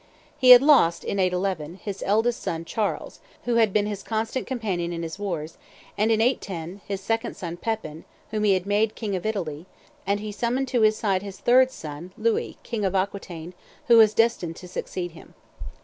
[0.35, 4.91] He had lost, in 811, his eldest son Charles, who had been his constant companion
[4.91, 5.59] in his wars,
[5.95, 9.67] and, in 810, his second son Pepin, whom he had made king of Italy;
[10.07, 13.53] and he summoned to his side his third son Louis, king of Aquitaine,
[13.89, 15.35] who was destined to succeed him.